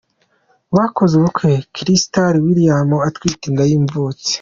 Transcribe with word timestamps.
Bakoze 0.75 1.13
ubukwe 1.15 1.49
Crystal 1.75 2.33
Williams 2.45 3.05
atwite 3.07 3.43
inda 3.47 3.63
y’imvutsi. 3.69 4.29